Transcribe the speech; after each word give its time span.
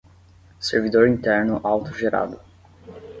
Servidor 0.57 1.05
interno 1.07 1.59
autogerado 1.63 2.41